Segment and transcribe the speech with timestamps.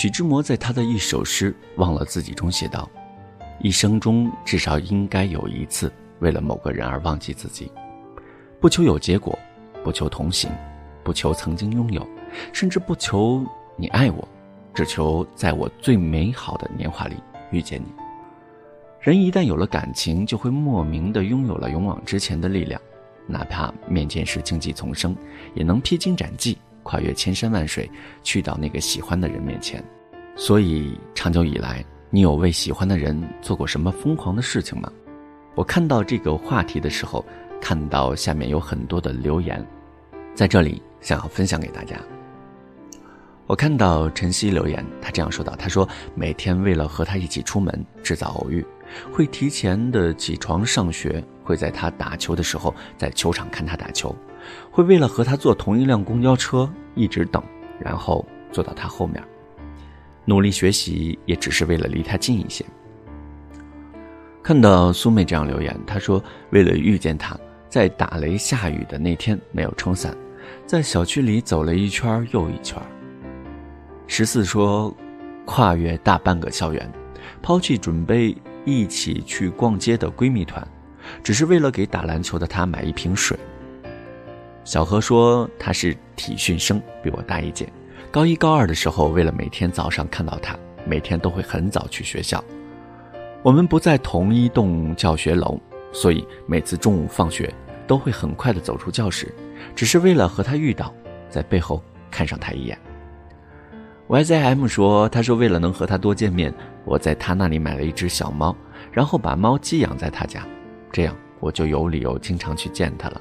[0.00, 2.88] 徐志摩在他的一首诗《忘了自己》中写道
[3.60, 7.70] ：“一生中至少应该有一次，为了某个人而忘记自己，
[8.58, 9.38] 不求有结果，
[9.84, 10.50] 不求同行，
[11.04, 12.08] 不求曾经拥有，
[12.50, 13.44] 甚至不求
[13.76, 14.26] 你爱我，
[14.72, 17.16] 只求在我最美好的年华里
[17.50, 17.92] 遇见你。”
[19.02, 22.80] 人一旦有了感情，就会莫名的拥有了勇往直前的力量，
[23.26, 25.14] 哪怕面前是荆棘丛生，
[25.52, 26.56] 也能披荆斩棘。
[26.82, 27.90] 跨越千山万水，
[28.22, 29.82] 去到那个喜欢的人面前。
[30.36, 34.90] 所以，长久以来，你有为喜欢的人做过什么疯狂的事情吗？
[35.54, 37.24] 我看到这个话题的时候，
[37.60, 39.64] 看到下面有很多的留言，
[40.34, 41.96] 在这里想要分享给大家。
[43.46, 48.64] 我看到晨曦留言，他这样说道：“他说每天为了和他一起出门，制造偶遇，
[49.12, 54.14] 会提前的起床上学，会在他打球的时候在球场看他打球。”
[54.70, 57.42] 会为了和他坐同一辆公交车一直等，
[57.78, 59.22] 然后坐到他后面，
[60.24, 62.64] 努力学习也只是为了离他近一些。
[64.42, 67.38] 看到苏妹这样留言，她说：“为了遇见他，
[67.68, 70.16] 在打雷下雨的那天没有撑伞，
[70.66, 72.80] 在小区里走了一圈又一圈。”
[74.08, 74.92] 十四说
[75.44, 76.90] ：“跨越大半个校园，
[77.42, 80.66] 抛弃准备一起去逛街的闺蜜团，
[81.22, 83.38] 只是为了给打篮球的他买一瓶水。”
[84.64, 87.68] 小何说他是体训生，比我大一届。
[88.10, 92.42] 高一高二的时候，为了每天早上看到他，每天都会很早去学校。
[93.42, 95.58] 我们不在同一栋教学楼，
[95.92, 97.52] 所以每次中午放学
[97.86, 99.34] 都会很快的走出教室，
[99.74, 100.92] 只是为了和他遇到，
[101.28, 102.78] 在背后看上他一眼。
[104.08, 106.52] YZM 说，他说为了能和他多见面，
[106.84, 108.54] 我在他那里买了一只小猫，
[108.92, 110.44] 然后把猫寄养在他家，
[110.92, 113.20] 这样我就有理由经常去见他了。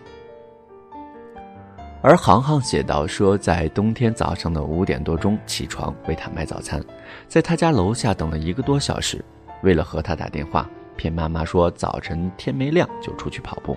[2.02, 6.81] 而航航写道：“说在冬天早上的五点多钟起床为他买早餐，
[7.28, 9.23] 在他家楼下等了一个多小时，
[9.64, 13.75] 为了和他打电话，骗妈妈说早晨天没亮就出去跑步。”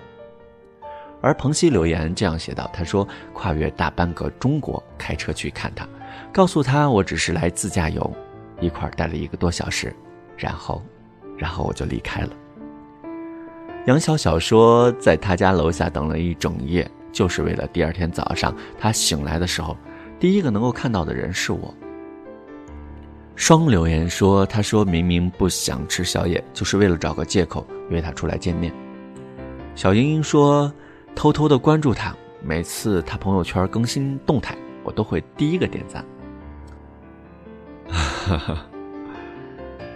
[1.19, 5.85] 而彭西留言这样写道：“他说跨越大半个中国开车去看他，
[6.31, 8.09] 告诉他我只是来自驾游，
[8.61, 9.93] 一块儿待了一个多小时，
[10.37, 10.81] 然后，
[11.37, 12.29] 然后我就离开了。”
[13.85, 16.89] 杨小小说在他家楼下等了一整夜。
[17.13, 19.77] 就是为了第二天早上他醒来的时候，
[20.19, 21.73] 第一个能够看到的人是我。
[23.35, 28.73] 双留言说：“他说明明不想吃宵夜，就是为了找个借口约他出来见面。”
[29.75, 30.71] 小英英说
[31.15, 36.05] ：“偷偷的关注他，每次他朋友圈更新动态，我都会第一个点赞。”。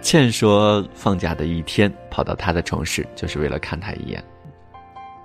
[0.02, 4.22] 倩说：“放假的一天跑到他的城市，就是为了看他一眼。”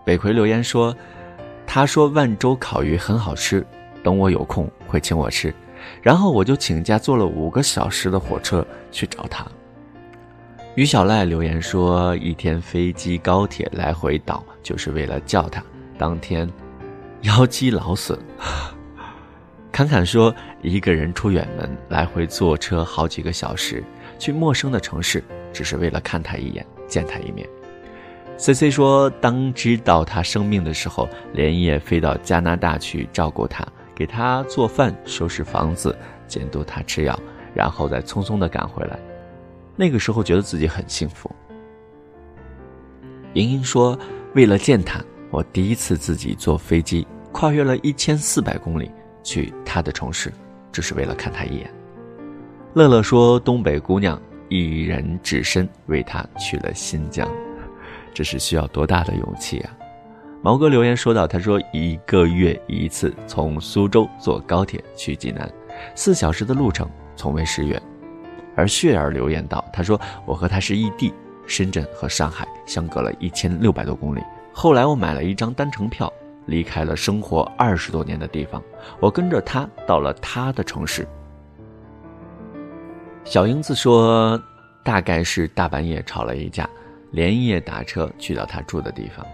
[0.06, 0.96] 北魁留言说。
[1.66, 3.66] 他说万州烤鱼很好吃，
[4.04, 5.54] 等我有空会请我吃，
[6.02, 9.46] 然后我就请假坐了五个小时的火车去找他。
[10.76, 15.64] 于小赖留言说，一天飞机高铁来回倒就是为了叫他。
[15.98, 16.50] 当天
[17.22, 18.18] 腰肌劳损。
[19.72, 23.84] 侃侃说，一个人出远门来回坐车好几个小时，
[24.20, 27.48] 去陌生的城市，只是为了看他一眼，见他一面。
[28.36, 37.18] C C 说：“当知道他生病的时候，连夜飞到加拿大去照顾他，给他做饭、收拾房子、监督他吃药，
[37.54, 39.00] 然后再匆匆的赶回来。
[39.76, 41.32] 那个时候觉得自己很幸福。”
[43.34, 43.98] 莹莹说
[44.36, 48.92] ：“为了见他，我第一次自己坐飞机跨越了一千四百公里
[49.24, 50.34] 去他的城市，
[50.72, 51.72] 只是为了看他一眼。”
[52.74, 54.20] 乐乐说：“东北姑娘
[54.50, 57.30] 一人只身为他去了新疆。”
[58.14, 59.72] 这是需要多大的勇气啊！
[60.42, 65.50] 毛哥留言说到：“他说一个月一次从苏州坐高铁去济南，
[65.96, 67.82] 四小时的路程从未失约。”
[68.56, 71.14] 而雪儿留言道：“他说我和他是异地，
[71.48, 74.22] 深圳和上海相隔了一千六百多公里。
[74.52, 76.12] 后来我买了一张单程票，
[76.46, 78.62] 离开了生活二十多年的地方，
[79.00, 81.08] 我跟着他到了他的城市。”
[83.24, 84.38] 小英子说
[84.84, 86.70] ：“大概是大半夜吵了一架。”
[87.14, 89.26] 连夜打车去到他住的地方，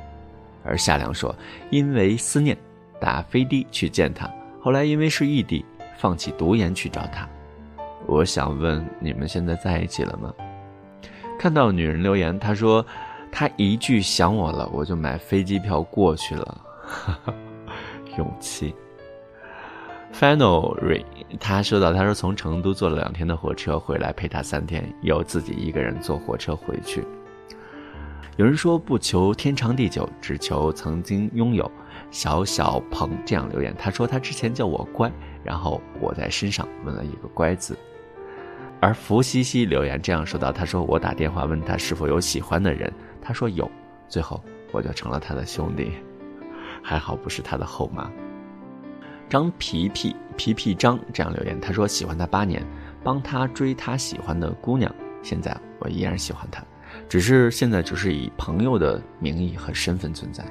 [0.63, 1.33] 而夏良说，
[1.71, 2.55] 因为思念，
[2.99, 4.29] 打飞的去见他。
[4.61, 5.65] 后来因为是异地，
[5.97, 7.27] 放弃读研去找他。
[8.05, 10.33] 我想问，你们现在在一起了吗？
[11.39, 12.85] 看到女人留言，她说，
[13.31, 16.61] 她一句想我了，我就买飞机票过去了。
[18.17, 18.75] 勇气。
[20.11, 21.05] Finally，
[21.39, 27.05] 他说到，他说从成都坐了两天的火车回来陪他三天，又自己一个人坐火车回去。
[28.39, 31.69] 有人说不求天长地久，只求曾经拥有。
[32.09, 35.11] 小小鹏这样留言，他说他之前叫我乖，
[35.43, 37.77] 然后我在身上纹了一个乖字。
[38.79, 42.89] 而福西西留言这样说道：“他说我打电话问他是否有喜欢的人，
[43.21, 43.69] 他说有，
[44.07, 45.91] 最后我就成了他的兄弟，
[46.81, 48.09] 还好不是他的后妈。”
[49.27, 52.65] 张皮皮皮皮张这样留言：“他说喜欢他八年，
[53.03, 54.89] 帮他追他喜欢的姑娘，
[55.21, 56.63] 现在我依然喜欢他，
[57.07, 60.43] 只是现在只是以朋友的名义和身份存在。”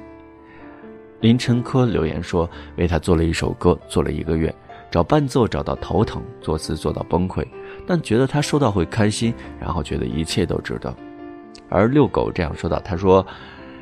[1.21, 4.53] 林晨科留言说：“为他做了一首歌，做了一个月。”
[4.91, 7.45] 找伴奏找到头疼，作词做到崩溃，
[7.85, 10.91] 但觉得他收到会开心，然后觉得一切都值得。
[11.69, 13.23] 而遛狗这样说道：“他说，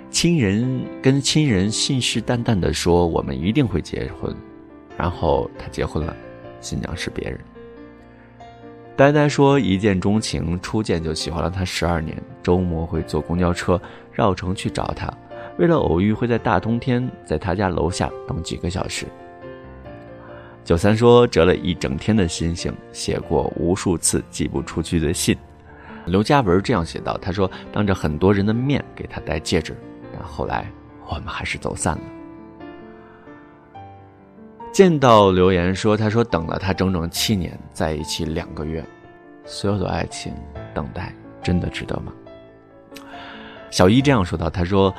[0.10, 4.36] 亲人跟亲人信誓旦旦地说我们一定会结婚，
[4.98, 6.14] 然后他结婚了，
[6.60, 7.40] 新娘是别人。”
[8.98, 13.80] 呆呆说：“一见钟情，初见就喜欢了他十二年，周末会坐公交车
[14.12, 15.08] 绕城去找他，
[15.60, 19.06] 为了偶遇会在大冬天在他家楼下等几个小时。”
[20.66, 25.38] 九三说折了一整天的心形，写过无数次寄不出去的信。
[26.08, 29.78] 刘嘉文这样写道：“他说当着很多人的面给他戴戒指，
[30.12, 30.66] 但后来
[31.08, 32.02] 我们还是走散了。”
[34.78, 38.86] 见到留言说：“他说等了他整整七年，在一起两个月，
[39.44, 40.32] 所有的爱情
[40.72, 42.14] 等待真的值得吗？”
[43.72, 44.94] 小一这样说道：“他说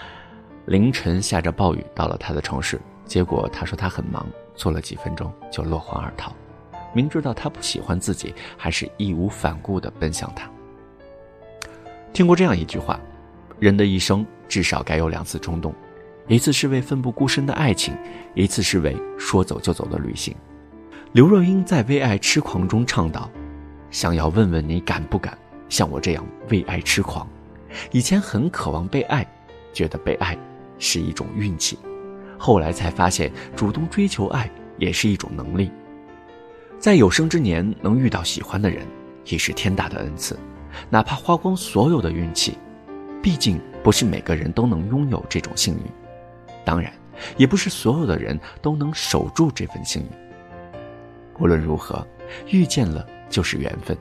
[0.66, 4.26] 凌晨下着暴雨到了他的城市，结果他说他很忙。”
[4.56, 6.32] 坐了几分钟就落荒而逃，
[6.92, 10.50] 明知道他不喜欢自己，还是义无反顾地奔向他。
[12.12, 12.98] 听过这样一句话：
[13.60, 15.72] 人的一生至少该有两次冲动，
[16.28, 17.96] 一次是为奋不顾身的爱情，
[18.34, 20.34] 一次是为说走就走的旅行。
[21.12, 23.30] 刘若英在《为爱痴狂》中唱道
[23.90, 25.36] ：“想要问问你敢不敢
[25.70, 27.26] 像我这样为爱痴狂？
[27.92, 29.26] 以前很渴望被爱，
[29.72, 30.36] 觉得被爱
[30.78, 31.78] 是一种运气。”
[32.36, 35.70] 后来才发现，主动追求爱也是一种能力。
[36.78, 38.86] 在有生之年能遇到喜欢的人，
[39.24, 40.38] 已是天大的恩赐。
[40.90, 42.58] 哪怕花光所有的运气，
[43.22, 45.80] 毕竟不是每个人都能拥有这种幸运。
[46.68, 46.92] 当然，
[47.38, 50.08] 也不是所有的人都能守住这份幸运。
[51.38, 52.06] 无论如何，
[52.50, 53.96] 遇见了就是缘分。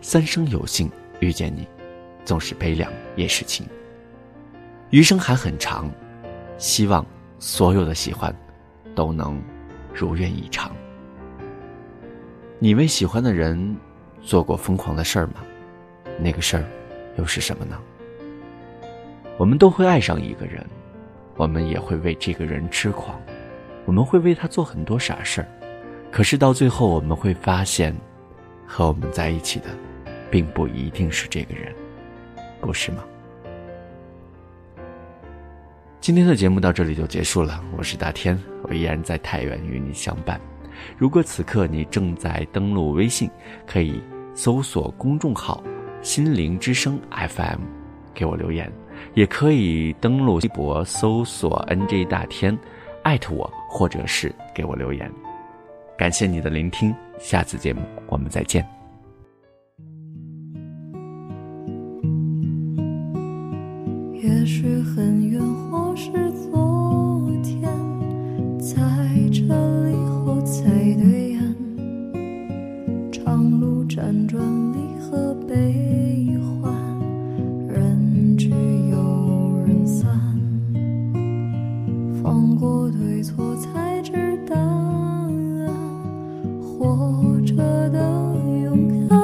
[0.00, 0.90] 三生有幸
[1.20, 1.68] 遇见你，
[2.24, 3.66] 纵使悲凉也是情。
[4.88, 5.90] 余生还很长，
[6.56, 7.04] 希望。
[7.38, 8.34] 所有的喜欢，
[8.94, 9.38] 都能
[9.92, 10.74] 如愿以偿。
[12.58, 13.76] 你为喜欢的人
[14.22, 15.44] 做过疯狂的事儿吗？
[16.18, 16.64] 那个事儿
[17.18, 17.78] 又是什么呢？
[19.36, 20.64] 我们都会爱上一个人，
[21.36, 23.20] 我们也会为这个人痴狂，
[23.84, 25.48] 我们会为他做很多傻事儿。
[26.10, 27.94] 可是到最后，我们会发现，
[28.66, 29.68] 和我们在一起的，
[30.30, 31.74] 并不一定是这个人，
[32.60, 33.02] 不是吗？
[36.00, 40.40] 今天的节目到这里就结束了，我是大天，我依然在太原与你相伴。
[40.98, 43.30] 如果此刻你正在登录微信，
[43.66, 44.02] 可以
[44.34, 45.62] 搜索公众号
[46.02, 47.60] “心灵之声 FM”，
[48.12, 48.68] 给我留言；
[49.14, 52.56] 也可以登录微博搜索 “nj 大天”，
[53.02, 55.10] 艾特我，或者是给我留言。
[55.98, 58.66] 感谢你的聆听，下次节目我们再见。
[64.14, 65.42] 也许很远。
[65.72, 67.62] 或是昨天，
[68.58, 68.76] 在
[69.30, 69.42] 这
[69.86, 70.62] 里或在
[71.02, 74.42] 对岸，长路辗转，
[82.22, 84.12] 放过对错才知
[84.48, 85.28] 答案
[86.60, 87.54] 活着
[87.90, 87.98] 的
[88.62, 89.18] 勇敢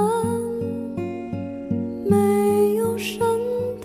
[2.08, 3.20] 没有神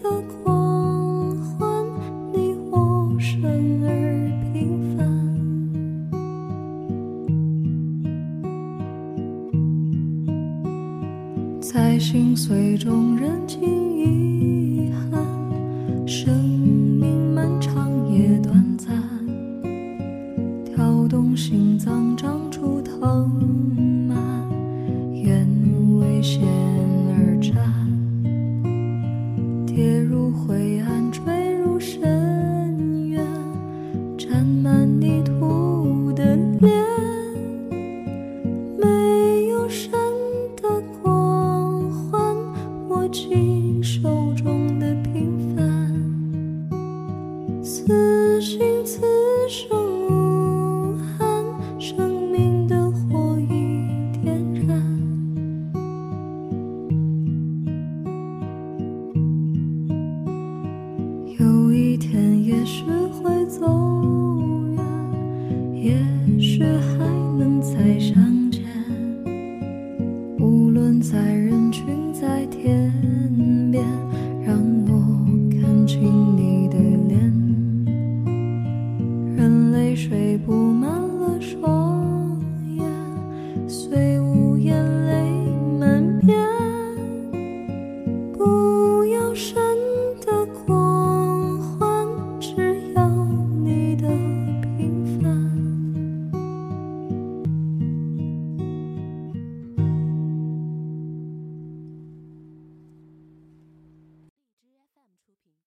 [0.01, 0.09] 的
[0.43, 1.85] 光环
[2.31, 3.41] 你我生
[3.83, 3.89] 而
[4.51, 5.01] 平凡
[11.61, 13.63] 在心碎中认清
[13.97, 14.62] 遗
[21.53, 23.29] 心脏长出藤
[24.07, 24.17] 蔓
[25.13, 25.47] 愿
[25.99, 26.41] 为险
[27.11, 27.53] 而战。
[29.63, 33.23] 跌入灰暗坠入深渊
[34.17, 36.73] 沾满泥土的脸。
[38.79, 39.91] 没有神
[40.59, 42.35] 的光环
[42.89, 45.93] 握紧手中的平凡。
[47.61, 49.01] 此心此
[49.47, 49.82] 生
[66.25, 67.05] 也许还
[67.37, 68.22] 能再相